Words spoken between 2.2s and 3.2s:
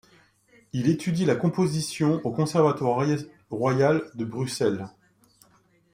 au conservatoire